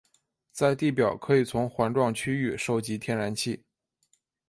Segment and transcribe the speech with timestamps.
[0.51, 3.61] 在地表可以从环状区域收集天然气。